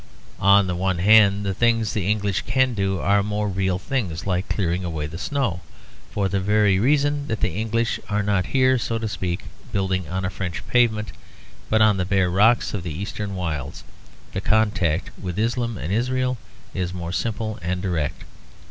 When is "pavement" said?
10.67-11.11